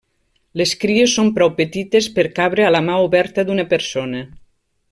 [0.61, 4.27] Les cries són prou petites per cabre a la mà oberta d'una persona.